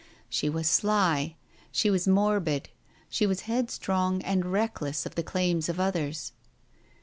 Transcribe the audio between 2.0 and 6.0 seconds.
morbid, she was headstrong and reckless of the claims of